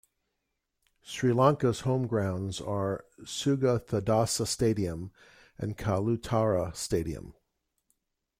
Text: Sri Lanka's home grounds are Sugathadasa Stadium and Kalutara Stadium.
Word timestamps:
Sri 1.03 1.31
Lanka's 1.31 1.81
home 1.81 2.07
grounds 2.07 2.59
are 2.59 3.05
Sugathadasa 3.23 4.47
Stadium 4.47 5.11
and 5.59 5.77
Kalutara 5.77 6.75
Stadium. 6.75 7.35